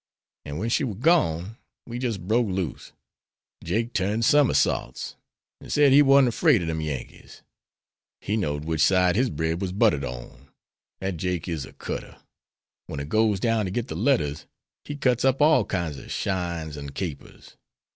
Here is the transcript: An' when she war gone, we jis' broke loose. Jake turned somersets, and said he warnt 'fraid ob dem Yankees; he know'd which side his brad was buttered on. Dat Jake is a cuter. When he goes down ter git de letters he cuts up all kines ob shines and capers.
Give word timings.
An' 0.45 0.57
when 0.57 0.69
she 0.69 0.83
war 0.83 0.95
gone, 0.95 1.57
we 1.85 1.99
jis' 1.99 2.17
broke 2.17 2.47
loose. 2.47 2.91
Jake 3.63 3.93
turned 3.93 4.25
somersets, 4.25 5.15
and 5.59 5.71
said 5.71 5.91
he 5.91 6.01
warnt 6.01 6.33
'fraid 6.33 6.63
ob 6.63 6.69
dem 6.69 6.81
Yankees; 6.81 7.43
he 8.19 8.35
know'd 8.35 8.65
which 8.65 8.81
side 8.83 9.15
his 9.15 9.29
brad 9.29 9.61
was 9.61 9.71
buttered 9.71 10.03
on. 10.03 10.47
Dat 11.01 11.17
Jake 11.17 11.47
is 11.47 11.65
a 11.67 11.73
cuter. 11.73 12.17
When 12.87 12.97
he 12.97 13.05
goes 13.05 13.39
down 13.39 13.67
ter 13.67 13.71
git 13.71 13.89
de 13.89 13.93
letters 13.95 14.47
he 14.83 14.95
cuts 14.95 15.23
up 15.23 15.39
all 15.39 15.63
kines 15.65 15.99
ob 16.03 16.09
shines 16.09 16.77
and 16.77 16.95
capers. 16.95 17.55